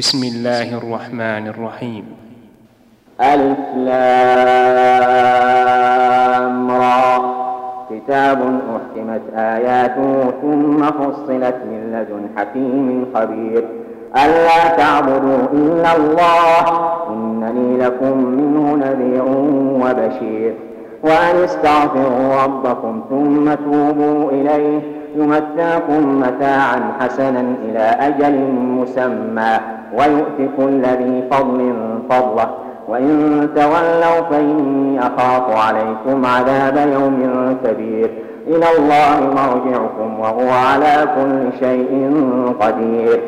بسم 0.00 0.22
الله 0.24 0.72
الرحمن 0.78 1.46
الرحيم 1.48 2.04
ألف 3.20 3.58
لام 3.76 6.70
را 6.70 7.16
كتاب 7.90 8.60
أحكمت 8.76 9.20
آياته 9.36 10.32
ثم 10.42 10.82
فصلت 10.86 11.54
من 11.70 11.92
لدن 11.92 12.26
حكيم 12.36 13.06
خبير 13.14 13.64
ألا 14.24 14.68
تعبدوا 14.76 15.38
إلا 15.52 15.96
الله 15.96 16.66
إنني 17.10 17.76
لكم 17.76 18.18
منه 18.18 18.76
نذير 18.86 19.24
وبشير 19.84 20.54
وأن 21.02 21.36
استغفروا 21.44 22.42
ربكم 22.44 23.02
ثم 23.10 23.54
توبوا 23.54 24.30
إليه 24.30 24.80
يمتعكم 25.16 26.20
متاعا 26.20 26.92
حسنا 27.00 27.44
إلى 27.70 27.78
أجل 28.00 28.38
مسمى 28.52 29.60
ويؤتي 29.98 30.48
كل 30.56 30.82
ذي 30.82 31.22
فضل 31.30 31.72
فضله 32.10 32.48
وإن 32.88 33.48
تولوا 33.54 34.20
فإني 34.30 35.00
أخاف 35.00 35.50
عليكم 35.66 36.26
عذاب 36.26 36.76
يوم 36.92 37.32
كبير 37.64 38.10
إلى 38.46 38.66
الله 38.78 39.20
مرجعكم 39.20 40.20
وهو 40.20 40.50
على 40.50 41.08
كل 41.16 41.58
شيء 41.58 42.12
قدير 42.60 43.20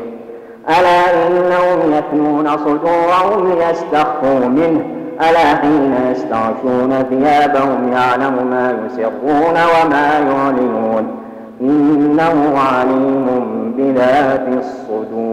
ألا 0.79 1.27
إنهم 1.27 1.79
يثنون 1.93 2.49
صدورهم 2.57 3.51
ليستخفوا 3.53 4.47
منه 4.47 4.81
ألا 5.29 5.39
حين 5.55 5.95
يستغشون 6.11 6.95
ثيابهم 7.09 7.93
يعلم 7.93 8.47
ما 8.51 8.77
يسرون 8.85 9.53
وما 9.55 10.09
يعلنون 10.31 11.07
إنه 11.61 12.53
عليم 12.55 13.25
بذات 13.77 14.43
الصدور 14.57 15.32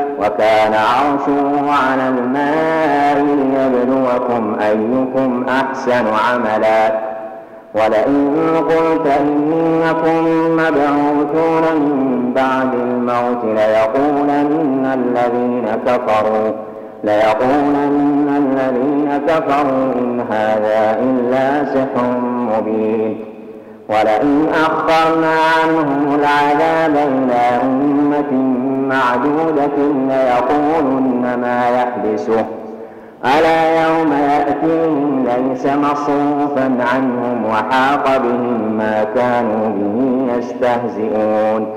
وكان 0.21 0.73
عرشه 0.73 1.71
على 1.83 2.07
الماء 2.09 3.17
ليبلوكم 3.25 4.55
أيكم 4.67 5.45
أحسن 5.49 6.05
عملا 6.25 6.93
ولئن 7.73 8.35
قلت 8.69 9.07
إنكم 9.07 10.23
مبعوثون 10.53 11.63
من 11.75 12.31
بعد 12.35 12.73
الموت 12.73 13.45
ليقولن 13.57 14.85
الذين 14.93 15.65
كفروا 15.85 16.51
ليقولن 17.03 18.27
الذين 18.37 19.21
كفروا 19.27 19.93
إن 19.99 20.21
هذا 20.31 20.99
إلا 20.99 21.65
سحر 21.73 22.05
مبين 22.27 23.17
ولئن 23.89 24.47
أخرنا 24.65 25.35
عنهم 25.63 26.19
العذاب 26.19 26.95
إلى 26.95 27.59
أمة 27.63 28.40
معدودة 28.91 29.77
ليقولن 30.07 31.35
ما 31.41 31.69
يحبسه 31.69 32.45
ألا 33.25 33.83
يوم 33.83 34.11
يأتيهم 34.13 35.23
ليس 35.23 35.65
مصروفا 35.65 36.75
عنهم 36.93 37.45
وحاق 37.45 38.17
بهم 38.17 38.77
ما 38.77 39.05
كانوا 39.15 39.67
به 39.69 40.25
يستهزئون 40.37 41.67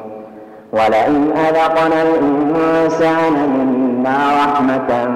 ولئن 0.72 1.30
أذقنا 1.36 2.02
الإنسان 2.02 3.32
منا 3.58 4.18
رحمة 4.44 5.08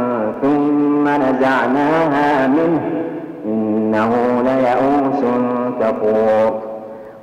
ثم 0.42 1.08
نزعناها 1.08 2.46
منه 2.48 2.80
إنه 3.44 4.10
ليئوس 4.44 5.24
كفور 5.80 6.67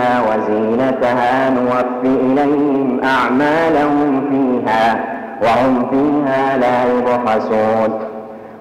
وزينتها 0.00 1.50
نوف 1.50 1.84
إليهم 2.04 3.00
أعمالهم 3.04 4.20
فيها 4.30 5.04
وهم 5.42 5.86
فيها 5.90 6.58
لا 6.58 6.84
يبخسون 6.98 7.98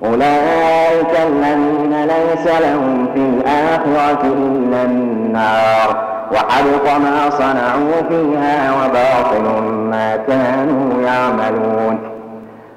أولئك 0.05 1.15
الذين 1.27 2.03
ليس 2.05 2.47
لهم 2.61 3.05
في 3.13 3.19
الآخرة 3.19 4.19
إلا 4.23 4.83
النار 4.83 6.03
وحبط 6.31 6.99
ما 7.03 7.29
صنعوا 7.29 8.01
فيها 8.09 8.71
وباطل 8.73 9.63
ما 9.71 10.15
كانوا 10.27 11.01
يعملون 11.03 11.99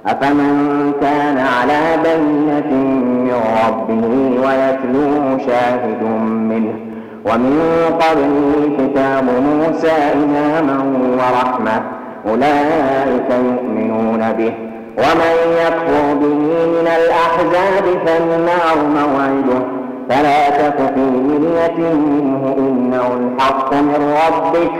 أفمن 0.06 0.92
كان 1.00 1.38
على 1.38 1.80
بينة 2.02 2.76
من 2.76 3.32
ربه 3.66 4.46
ويتلوه 4.46 5.38
شاهد 5.46 6.02
منه 6.22 6.85
ومن 7.26 7.60
قبله 8.00 8.76
كتاب 8.78 9.24
موسى 9.24 9.92
إماما 10.14 10.96
ورحمة 11.14 11.82
أولئك 12.28 13.30
يؤمنون 13.30 14.32
به 14.32 14.52
ومن 14.98 15.32
يكفر 15.60 16.14
به 16.14 16.36
من 16.66 16.88
الأحزاب 16.96 17.84
فالنار 18.06 18.78
موعده 18.96 19.66
فلا 20.08 20.50
تك 20.50 20.76
في 20.94 21.00
مرية 21.16 21.94
منه 21.94 22.54
إنه 22.58 23.06
الحق 23.14 23.74
من 23.74 24.14
ربك 24.28 24.70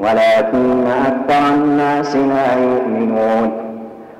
ولكن 0.00 0.86
أكثر 1.06 1.54
الناس 1.54 2.16
لا 2.16 2.54
يؤمنون 2.62 3.60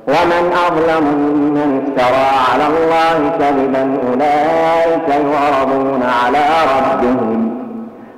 ومن 0.08 0.52
أظلم 0.68 1.04
ممن 1.06 1.82
افترى 1.84 2.28
على 2.52 2.64
الله 2.66 3.28
كذبا 3.38 3.96
أولئك 4.10 5.08
يعرضون 5.08 6.02
على 6.24 6.44
ربهم 6.76 7.53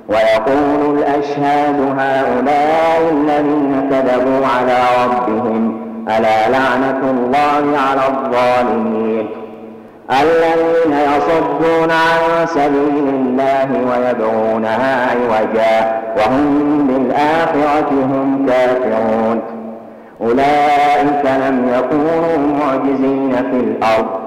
ويقول 0.09 0.97
الأشهاد 0.97 1.75
هؤلاء 1.99 2.99
الذين 3.13 3.89
كذبوا 3.91 4.45
على 4.57 4.79
ربهم 5.07 5.81
ألا 6.07 6.49
لعنة 6.49 7.11
الله 7.11 7.77
على 7.79 8.01
الظالمين 8.09 9.29
الذين 10.21 10.97
يصدون 11.17 11.91
عن 11.91 12.45
سبيل 12.47 13.09
الله 13.09 13.69
ويدعونها 13.73 15.09
عوجا 15.11 16.01
وهم 16.17 16.87
بالآخرة 16.87 17.89
هم 17.91 18.45
كافرون 18.47 19.41
أولئك 20.21 21.25
لم 21.25 21.69
يكونوا 21.79 22.57
معجزين 22.59 23.31
في 23.51 23.55
الأرض 23.59 24.26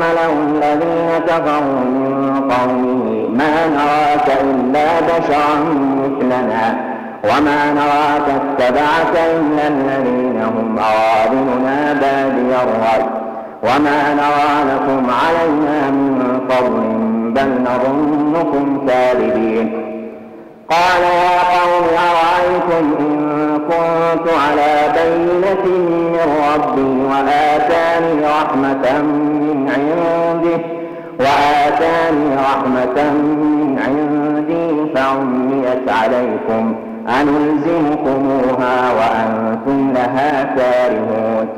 زعم 0.00 0.54
الذين 0.54 1.10
كفروا 1.26 1.80
من 1.84 2.40
قومه 2.40 3.28
ما 3.28 3.66
نراك 3.68 4.28
إلا 4.44 5.00
بشرا 5.00 5.54
مثلنا 5.96 6.78
وما 7.24 7.72
نراك 7.72 8.26
اتبعك 8.28 9.12
إلا 9.14 9.68
الذين 9.68 10.42
هم 10.42 10.78
أرادلنا 10.78 11.92
بادي 11.92 12.54
الرأي 12.62 13.10
وما 13.62 14.14
نرى 14.14 14.74
لكم 14.74 15.10
علينا 15.10 15.90
من 15.90 16.40
فضل 16.48 16.82
بل 17.32 17.62
نظنكم 17.62 18.86
كاذبين 18.88 19.84
قال 20.70 21.02
يا 21.02 21.38
قوم 21.60 21.86
أرأيتم 22.10 22.88
إن 23.00 23.58
كنت 23.58 24.28
على 24.48 24.76
بينة 24.94 25.76
من 25.88 26.28
ربي 26.54 27.06
وآتاني 27.08 28.24
رحمة 28.26 29.02
عنده 29.74 30.58
وآتاني 31.20 32.34
رحمة 32.36 33.10
من 33.12 33.78
عندي 33.86 34.94
فعميت 34.94 35.88
عليكم 35.92 36.74
أنلزمكموها 37.20 38.92
وأنتم 38.92 39.92
لها 39.92 40.44
كارهون 40.56 41.48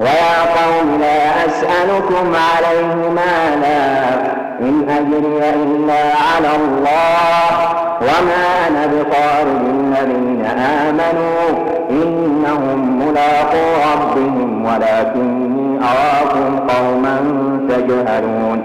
ويا 0.00 0.42
قوم 0.42 1.00
لا 1.00 1.46
أسألكم 1.46 2.26
عليه 2.26 3.10
مالا 3.10 4.12
إن 4.60 4.86
أجري 4.88 5.48
إلا 5.62 6.02
على 6.02 6.48
الله 6.56 7.58
وما 8.00 8.44
أنا 8.68 8.86
بطارد 8.86 9.64
الذين 9.70 10.46
آمنوا 10.58 11.68
إنهم 11.90 12.98
ملاقو 13.06 13.92
ربهم 13.94 14.64
ولكن 14.66 15.51
أراكم 15.82 16.58
قوما 16.58 17.16
تجهلون 17.70 18.62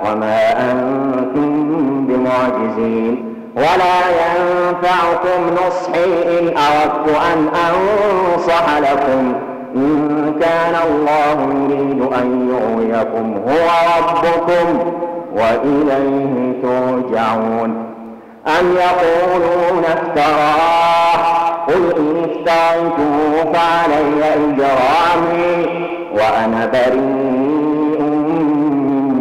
وما 0.05 0.71
أنتم 0.71 2.05
بمعجزين 2.05 3.31
ولا 3.55 3.99
ينفعكم 4.21 5.55
نصحي 5.67 6.39
إن 6.39 6.45
أردت 6.47 7.15
أن 7.33 7.47
أنصح 7.47 8.77
لكم 8.77 9.33
إن 9.75 10.33
كان 10.41 10.75
الله 10.87 11.53
يريد 11.69 12.01
أن 12.21 12.49
يغويكم 12.51 13.39
هو 13.47 13.71
ربكم 13.99 14.91
وإليه 15.35 16.53
ترجعون 16.63 17.85
أم 18.59 18.75
يقولون 18.75 19.83
افتراه 19.91 21.41
قل 21.67 21.93
إن 21.97 22.10
اشتريته 22.49 23.15
فعلي 23.53 24.23
إجرامي 24.33 25.55
وأنا 26.13 26.65
بريء 26.65 28.01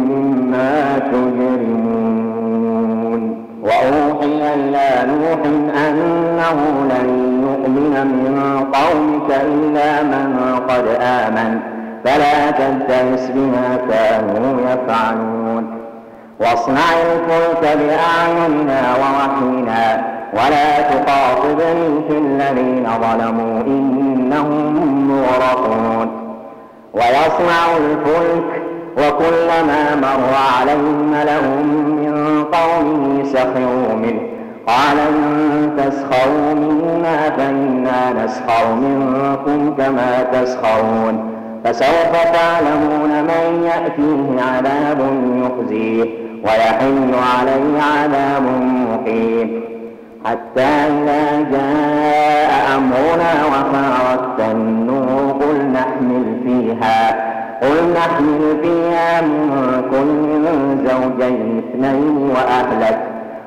مما 0.09 0.79
تجرمون 0.99 3.21
وأوحي 3.63 4.33
إلى 4.53 4.89
نوح 5.13 5.41
أنه 5.87 6.57
لن 6.91 7.09
يؤمن 7.41 7.93
من 8.13 8.65
قومك 8.73 9.29
إلا 9.31 9.89
من 10.03 10.29
قد 10.69 10.85
آمن 11.01 11.51
فلا 12.05 12.51
تلتمس 12.51 13.23
بما 13.35 13.77
كانوا 13.89 14.61
يفعلون 14.61 15.63
واصنع 16.39 16.79
الفلك 16.91 17.61
بأعيننا 17.77 18.79
ووحينا 18.95 20.20
ولا 20.33 20.81
تخاطبني 20.81 22.03
في 22.09 22.17
الذين 22.17 22.87
ظلموا 23.01 23.61
إنهم 23.61 25.11
مغرقون 25.11 26.11
ويصنع 26.93 27.77
الفلك 27.77 28.61
وكلما 28.97 29.95
مر 29.95 30.35
عليه 30.59 30.91
ملأ 31.11 31.41
من 31.41 32.45
قومه 32.51 33.23
سخروا 33.23 33.95
منه 33.99 34.21
قال 34.67 34.99
إن 34.99 35.77
تسخروا 35.77 36.53
منا 36.53 37.29
فإنا 37.29 38.23
نسخر 38.25 38.73
منكم 38.75 39.73
كما 39.77 40.23
تسخرون 40.33 41.31
فسوف 41.63 42.11
تعلمون 42.33 43.23
من 43.23 43.63
يأتيه 43.63 44.43
عذاب 44.51 44.99
يخزيه 45.43 46.03
ويحل 46.43 47.09
عليه 47.13 47.81
عذاب 47.81 48.43
مقيم 48.93 49.70
حتى 50.25 50.61
إذا 50.87 51.41
جاء 51.51 52.75
أمرنا 52.77 53.45
وفارت 53.45 54.39
النور 54.51 55.35
قل 55.41 55.65
نحمل 55.73 56.25
فيها 56.43 57.11
قل 57.61 57.93
نحمل 57.97 58.57
فيها 58.63 59.21
من 59.21 59.49
كل 59.91 60.45
زوجين 60.89 61.63
اثنين 61.63 62.31
وأهلك 62.35 62.99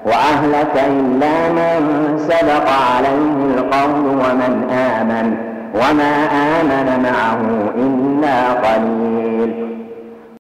وأهلك 0.07 0.75
إلا 0.87 1.49
من 1.53 1.81
سبق 2.29 2.69
عليه 2.71 3.55
القول 3.59 4.07
ومن 4.07 4.71
آمن 4.71 5.35
وما 5.75 6.25
آمن 6.61 7.03
معه 7.11 7.71
إلا 7.75 8.53
قليل 8.53 9.75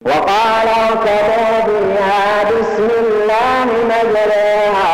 وقال 0.06 0.66
اركبوا 0.90 1.60
بها 1.66 2.44
بسم 2.50 2.88
الله 3.04 3.66
مجراها 3.84 4.93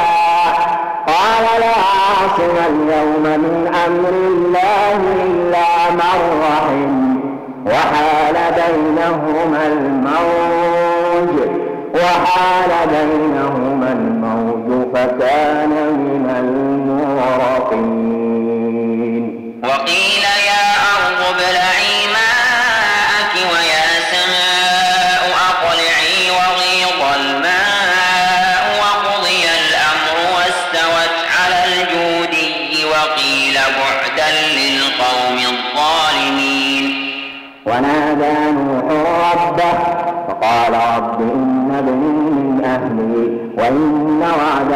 ولا 1.21 1.75
عاصم 1.93 2.55
اليوم 2.67 3.23
من 3.39 3.71
أمر 3.87 4.09
الله 4.09 5.23
إلا 5.25 5.89
من 5.91 6.41
رحم 6.41 7.17
وحال 7.65 8.35
بينهما 8.55 9.67
الموج 9.67 11.39
وحال 11.95 12.69
بينهما 12.89 13.91
الموج 13.91 14.93
فكان 14.95 15.69
من 15.69 16.35
المغرب 16.39 17.60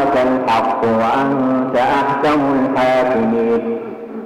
لك 0.06 0.28
الحق 0.28 0.82
وأنت 0.84 1.78
أحكم 1.78 2.40
الحاكمين 2.60 3.78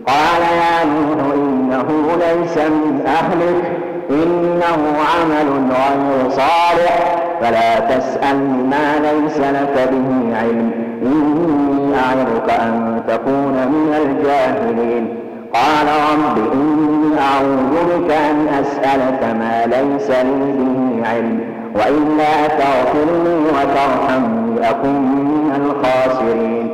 قال 0.08 0.42
يا 0.42 0.86
نوح 0.86 1.34
إنه 1.36 1.86
ليس 2.20 2.58
من 2.58 3.04
أهلك 3.08 3.72
إنه 4.10 4.84
عمل 4.90 5.70
غير 5.70 6.30
صالح 6.30 7.16
فلا 7.42 7.80
تسأل 7.80 8.38
ما 8.70 8.96
ليس 9.00 9.38
لك 9.38 9.90
به 9.92 10.38
علم 10.40 10.72
إني 11.02 11.94
أعرك 11.96 12.60
أن 12.62 13.02
تكون 13.08 13.54
من 13.68 13.94
الجاهلين 14.02 15.08
قال 15.54 15.88
رب 16.16 16.54
إني 16.54 17.20
أعوذ 17.22 17.84
بك 17.88 18.12
أن 18.12 18.48
أسألك 18.62 19.36
ما 19.40 19.66
ليس 19.66 20.10
لي 20.12 20.52
به 20.54 21.10
علم 21.10 21.40
وإلا 21.76 22.48
تغفر 22.48 23.06
لي 23.24 23.38
وترحمني 23.46 24.70
أكن 24.70 25.49
الخاسرين 25.70 26.68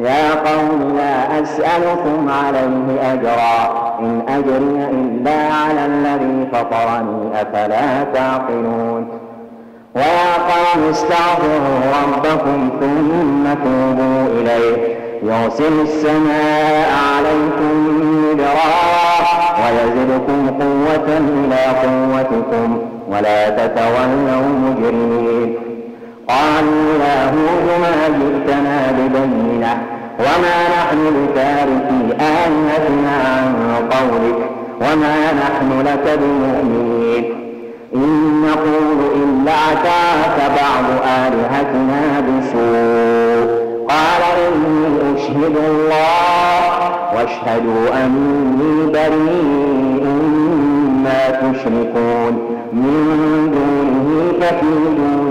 يا 0.00 0.34
قوم 0.34 0.96
لا 0.96 1.42
أسألكم 1.42 2.28
عليه 2.28 3.12
أجرا 3.12 3.94
إن 4.00 4.22
أجري 4.28 4.84
إلا 4.90 5.34
على 5.52 5.86
الذي 5.86 6.48
فطرني 6.52 7.42
أفلا 7.42 8.02
تعقلون 8.14 9.08
ويا 9.96 10.34
قوم 10.34 10.90
استغفروا 10.90 11.80
ربكم 12.04 12.68
ثم 12.80 13.44
توبوا 13.64 14.40
إليه 14.40 14.96
يرسل 15.22 15.80
السماء 15.82 16.88
عليكم 17.16 17.94
مدرارا 18.32 19.20
ويزدكم 19.64 20.50
قوة 20.62 21.16
إلى 21.44 21.64
قوتكم 21.82 22.78
ولا 23.08 23.50
تتولوا 23.50 24.48
مجرمين 24.48 25.56
قالوا 26.30 26.82
يا 27.04 27.24
هود 27.26 27.70
ما 27.80 28.08
جئتنا 28.08 28.92
ببينة 28.92 29.82
وما 30.18 30.56
نحن 30.76 31.26
بتاركي 31.26 32.24
آلهتنا 32.24 33.12
عن 33.26 33.54
قولك 33.76 34.50
وما 34.80 35.16
نحن 35.32 35.80
لك 35.86 36.18
بمؤمنين 36.20 37.24
إن 37.94 38.42
نقول 38.42 38.98
إلا 39.22 39.52
أتاك 39.72 40.38
بعض 40.38 41.02
آلهتنا 41.04 42.20
بسوء 42.20 43.60
قال 43.88 44.22
إني 44.54 45.14
أشهد 45.16 45.56
الله 45.56 46.90
واشهدوا 47.16 48.04
أني 48.04 48.86
بريء 48.86 50.06
مما 50.06 51.30
تشركون 51.30 52.38
من 52.72 53.52
دونه 53.54 54.32
كفيل 54.40 55.30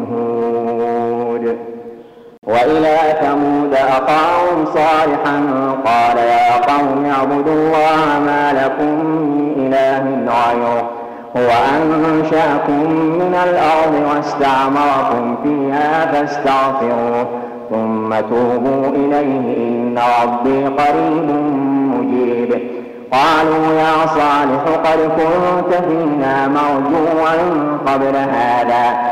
وإلى 2.47 2.97
ثمود 3.21 3.73
أخاهم 3.73 4.65
صالحا 4.65 5.37
قال 5.85 6.17
يا 6.17 6.55
قوم 6.57 7.05
اعبدوا 7.17 7.53
الله 7.53 8.19
ما 8.25 8.53
لكم 8.53 9.05
من 9.05 9.55
إله 9.57 10.03
غيره 10.19 10.89
هو 11.37 11.49
أنشأكم 11.75 12.93
من 12.93 13.35
الأرض 13.43 14.13
واستعمركم 14.15 15.35
فيها 15.43 16.05
فاستغفروه 16.11 17.27
ثم 17.69 18.19
توبوا 18.19 18.87
إليه 18.89 19.57
إن 19.57 19.99
ربي 20.23 20.65
قريب 20.65 21.29
مجيب 21.93 22.61
قالوا 23.11 23.73
يا 23.73 24.05
صالح 24.07 24.79
قد 24.91 24.99
كنت 24.99 25.73
فينا 25.73 26.47
مرجوا 26.47 27.61
قبل 27.87 28.15
هذا 28.15 29.11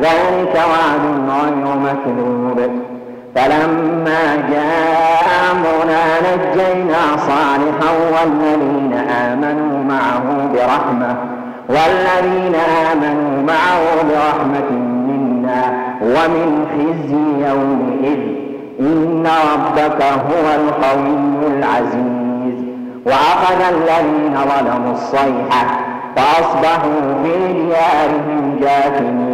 ذلك 0.00 0.54
وعد 0.68 1.30
غير 1.30 1.76
مكذوب 1.76 2.70
فلما 3.34 4.36
جاء 4.50 5.24
أمرنا 5.52 6.04
نجينا 6.24 7.16
صالحا 7.16 7.90
والذين 8.12 8.94
آمنوا 9.10 9.84
معه 9.84 10.48
برحمة 10.54 11.16
والذين 11.68 12.54
آمنوا 12.92 13.42
معه 13.42 13.80
برحمة 14.08 14.70
منا 14.82 15.64
ومن 16.02 16.66
خزي 16.74 17.48
يومئذ 17.48 18.20
إن 18.80 19.26
ربك 19.52 20.02
هو 20.02 20.54
القوي 20.54 21.16
العزيز 21.46 22.64
وأخذ 23.06 23.60
الذين 23.74 24.34
ظلموا 24.34 24.92
الصيحة 24.92 25.80
فأصبحوا 26.16 27.18
في 27.24 27.52
ديارهم 27.52 28.56
جاثمين 28.60 29.33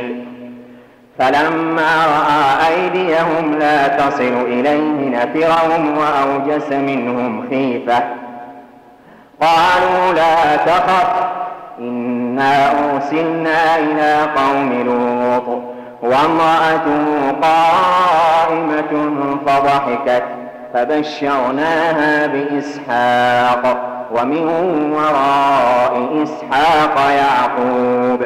فلما 1.21 2.05
رأى 2.05 2.73
أيديهم 2.73 3.57
لا 3.59 3.87
تصل 3.87 4.41
إليه 4.47 4.99
نفرهم 5.09 5.97
وأوجس 5.97 6.71
منهم 6.71 7.45
خيفة 7.49 8.03
قالوا 9.41 10.13
لا 10.13 10.55
تخف 10.55 11.05
إنا 11.79 12.71
أرسلنا 12.71 13.77
إلى 13.79 14.27
قوم 14.35 14.73
لوط 14.85 15.61
وامرأته 16.03 17.31
قائمة 17.41 19.15
فضحكت 19.47 20.23
فبشرناها 20.73 22.27
بإسحاق 22.27 23.77
ومن 24.15 24.43
وراء 24.95 26.23
إسحاق 26.23 26.97
يعقوب 27.11 28.25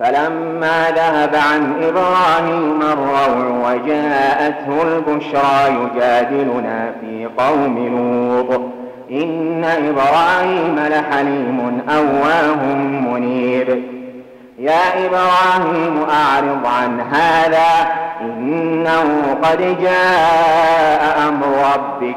فلما 0.00 0.90
ذهب 0.90 1.34
عن 1.52 1.72
إبراهيم 1.82 2.82
الروع 2.82 3.36
وجاءته 3.64 4.82
البشرى 4.82 5.64
يجادلنا 5.68 6.92
في 7.00 7.28
قوم 7.38 7.74
لوط 7.92 8.60
إن 9.10 9.64
إبراهيم 9.64 10.76
لحليم 10.78 11.82
أواه 11.90 12.74
منيب 13.10 13.82
يا 14.58 15.06
إبراهيم 15.06 16.02
أعرض 16.10 16.66
عن 16.66 17.00
هذا 17.00 17.92
إنه 18.20 19.04
قد 19.42 19.76
جاء 19.82 21.28
أمر 21.28 21.46
ربك 21.74 22.14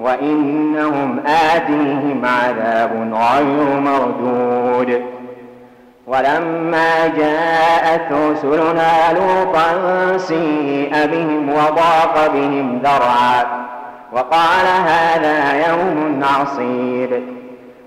وإنهم 0.00 1.20
آتيهم 1.26 2.22
عذاب 2.24 2.90
غير 3.14 3.80
مردود 3.80 5.02
ولما 6.08 7.06
جاءت 7.06 8.12
رسلنا 8.12 8.90
لوطا 9.12 9.66
سيء 10.16 11.06
بهم 11.06 11.50
وضاق 11.52 12.26
بهم 12.34 12.80
ذرعا 12.84 13.46
وقال 14.12 14.66
هذا 14.86 15.68
يوم 15.68 16.22
عصيب 16.40 17.22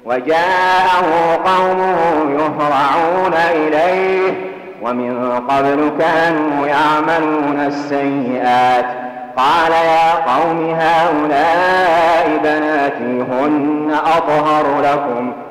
وجاءه 0.05 1.39
قومه 1.45 1.99
يهرعون 2.33 3.33
إليه 3.33 4.33
ومن 4.81 5.39
قبل 5.49 5.91
كانوا 5.99 6.67
يعملون 6.67 7.59
السيئات 7.67 8.85
قال 9.37 9.71
يا 9.71 10.33
قوم 10.35 10.75
هؤلاء 10.79 12.29
بناتي 12.43 13.25
هن 13.31 13.95
أطهر 14.17 14.81
لكم 14.81 15.31
ۖ 15.47 15.50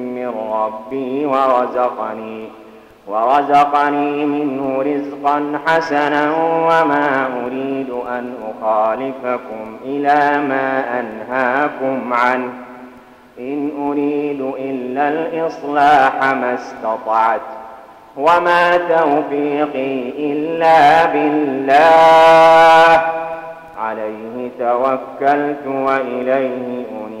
من 0.31 0.51
ربي 0.53 1.25
ورزقني 1.25 2.49
ورزقني 3.07 4.25
منه 4.25 4.81
رزقا 4.81 5.59
حسنا 5.67 6.31
وما 6.65 7.29
أريد 7.45 7.89
أن 8.09 8.33
أخالفكم 8.49 9.77
إلى 9.85 10.47
ما 10.49 10.83
أنهاكم 10.99 12.13
عنه 12.13 12.49
إن 13.39 13.71
أريد 13.89 14.41
إلا 14.41 15.07
الإصلاح 15.09 16.33
ما 16.33 16.53
استطعت 16.53 17.41
وما 18.17 18.77
توفيقي 18.77 20.09
إلا 20.31 21.05
بالله 21.05 23.01
عليه 23.79 24.49
توكلت 24.59 25.67
وإليه 25.67 26.85
أنيب 27.05 27.20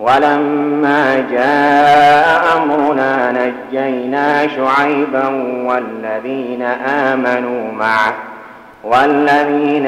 ولما 0.00 1.26
جاء 1.30 2.36
أمرنا 2.56 3.30
نجينا 3.32 4.46
شعيبا 4.48 5.28
والذين 5.66 6.62
آمنوا 6.86 7.72
معه 7.72 8.12
والذين 8.84 9.86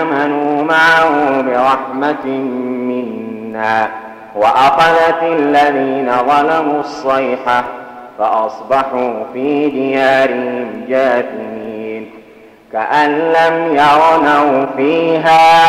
آمنوا 0.00 0.64
معه 0.64 1.40
برحمة 1.40 2.26
منا 2.62 3.88
وأخذت 4.36 5.22
الذين 5.22 6.12
ظلموا 6.18 6.80
الصيحة 6.80 7.64
فأصبحوا 8.18 9.12
في 9.32 9.70
ديارهم 9.70 10.70
جاثمين 10.88 12.10
كأن 12.72 13.10
لم 13.18 13.76
يرنوا 13.76 14.66
فيها 14.76 15.68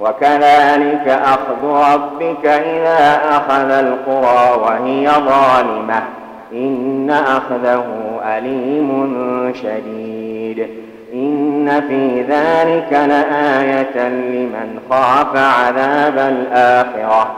وكذلك 0.00 1.08
أخذ 1.22 1.64
ربك 1.92 2.46
إذا 2.46 3.20
أخذ 3.30 3.70
القرى 3.70 4.60
وهي 4.62 5.08
ظالمة 5.10 6.02
إن 6.52 7.10
أخذه 7.10 7.86
أليم 8.24 8.92
شديد 9.54 10.66
إن 11.14 11.66
في 11.88 12.22
ذلك 12.22 12.92
لآية 13.08 14.08
لمن 14.08 14.78
خاف 14.90 15.36
عذاب 15.36 16.18
الآخرة 16.18 17.34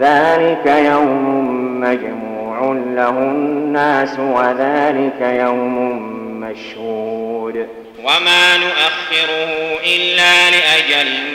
ذلك 0.00 0.66
يوم 0.66 1.80
مجموع 1.80 2.72
له 2.86 3.08
الناس 3.08 4.18
وذلك 4.20 5.20
يوم 5.20 5.92
مشهود 6.40 7.66
وما 8.04 8.56
نؤخره 8.56 9.50
إلا 9.96 10.50
لأجل 10.50 11.34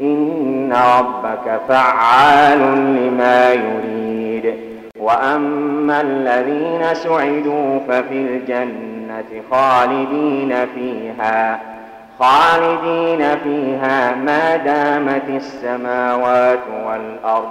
إن 0.00 0.72
ربك 0.98 1.60
فعال 1.68 2.58
لما 2.96 3.52
يريد 3.52 4.54
وأما 4.98 6.00
الذين 6.00 6.94
سعدوا 6.94 7.78
ففي 7.88 8.12
الجنة 8.12 9.42
خالدين 9.50 10.54
فيها 10.74 11.60
خالدين 12.18 13.28
فيها 13.44 14.14
ما 14.14 14.56
دامت 14.56 15.28
السماوات 15.28 16.60
والأرض 16.86 17.48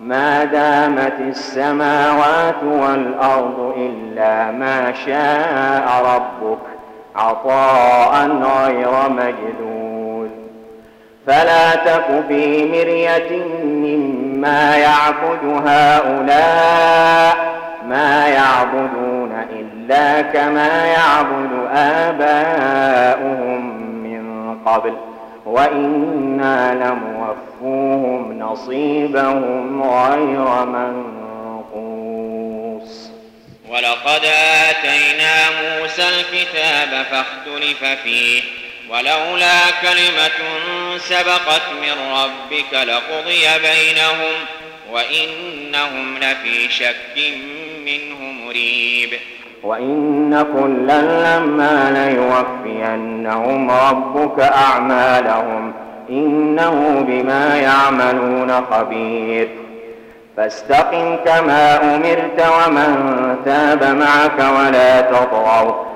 ما 0.00 0.44
دامت 0.44 1.20
السماوات 1.20 2.62
والأرض 2.64 3.72
إلا 3.76 4.50
ما 4.50 4.92
شاء 4.92 5.88
ربك 6.04 6.60
عطاء 7.16 8.28
غير 8.28 9.10
مجدود 9.10 9.85
فلا 11.26 11.74
تك 11.74 12.06
في 12.28 12.64
مرية 12.64 13.36
مما 13.64 14.76
يعبد 14.76 15.64
هؤلاء 15.66 17.56
ما 17.88 18.28
يعبدون 18.28 19.44
إلا 19.52 20.22
كما 20.22 20.84
يعبد 20.86 21.50
آباؤهم 21.74 23.76
من 24.02 24.54
قبل 24.66 24.92
وإنا 25.46 26.74
لموفوهم 26.74 28.38
نصيبهم 28.38 29.82
غير 29.82 30.64
منقوص 30.64 33.10
ولقد 33.70 34.22
آتينا 34.66 35.34
موسى 35.62 36.02
الكتاب 36.08 36.90
فاختلف 37.04 37.82
فيه 38.04 38.42
ولولا 38.90 39.70
كلمة 39.82 40.48
سبقت 40.98 41.62
من 41.82 42.12
ربك 42.12 42.74
لقضي 42.88 43.42
بينهم 43.60 44.36
وإنهم 44.92 46.16
لفي 46.18 46.72
شك 46.72 47.34
منه 47.84 48.32
مريب 48.46 49.08
وإن 49.62 50.46
كلا 50.52 51.00
لما 51.00 51.92
ليوفينهم 51.94 53.70
ربك 53.70 54.40
أعمالهم 54.40 55.72
إنه 56.10 57.04
بما 57.08 57.56
يعملون 57.60 58.64
خبير 58.70 59.48
فاستقم 60.36 61.16
كما 61.24 61.94
أمرت 61.96 62.46
ومن 62.56 63.16
تاب 63.44 63.84
معك 63.84 64.38
ولا 64.38 65.00
تطغوا 65.00 65.95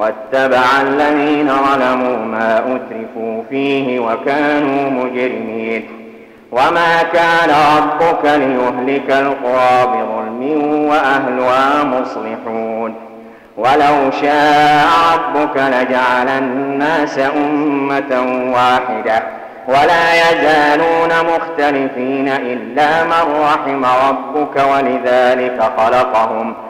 واتبع 0.00 0.58
الذين 0.82 1.46
ظلموا 1.46 2.16
ما 2.16 2.58
أترفوا 2.58 3.42
فيه 3.50 4.00
وكانوا 4.00 4.90
مجرمين 4.90 5.86
وما 6.52 7.02
كان 7.12 7.50
ربك 7.78 8.24
ليهلك 8.24 9.10
القرى 9.10 9.86
بظلم 9.86 10.86
وأهلها 10.90 11.84
مصلحون 11.84 12.94
ولو 13.56 14.10
شاء 14.22 14.88
ربك 15.14 15.56
لجعل 15.56 16.28
الناس 16.38 17.18
أمة 17.36 18.40
واحدة 18.54 19.22
ولا 19.68 20.14
يزالون 20.14 21.08
مختلفين 21.34 22.28
إلا 22.28 23.04
من 23.04 23.42
رحم 23.44 23.84
ربك 24.08 24.56
ولذلك 24.72 25.62
خلقهم 25.78 26.52
ۖ 26.66 26.69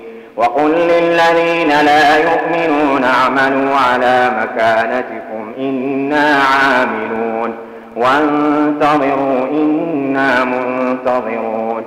وقل 0.37 0.69
للذين 0.71 1.67
لا 1.85 2.17
يؤمنون 2.17 3.03
اعملوا 3.03 3.75
على 3.75 4.31
مكانتكم 4.41 5.53
إنا 5.59 6.39
عاملون 6.39 7.55
وانتظروا 7.97 9.47
إنا 9.51 10.43
منتظرون 10.43 11.83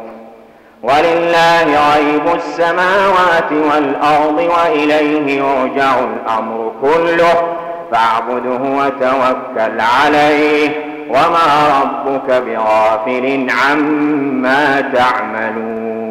ولله 0.82 1.92
غيب 1.94 2.34
السماوات 2.34 3.52
والأرض 3.52 4.38
وإليه 4.58 5.38
يرجع 5.42 5.92
الأمر 5.98 6.72
كله 6.82 7.54
فاعبده 7.92 8.70
وتوكل 8.84 9.80
عليه 10.04 10.70
وما 11.08 11.80
ربك 11.82 12.30
بغافل 12.42 13.46
عما 13.62 14.80
تعملون 14.80 16.03